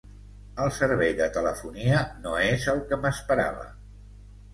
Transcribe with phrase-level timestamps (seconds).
[0.63, 3.69] El servei de telefonia no és el que m'esperava.